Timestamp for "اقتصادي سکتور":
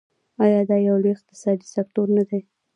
1.17-2.07